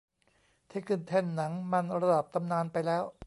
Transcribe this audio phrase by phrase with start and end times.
[0.69, 3.03] ที่ขึ้นแท่นหนังมันระดับตำนานไปแล้ว